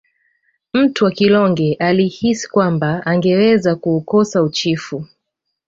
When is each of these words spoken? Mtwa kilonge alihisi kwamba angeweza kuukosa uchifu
Mtwa 0.73 1.11
kilonge 1.11 1.73
alihisi 1.79 2.47
kwamba 2.49 3.05
angeweza 3.05 3.75
kuukosa 3.75 4.43
uchifu 4.43 5.07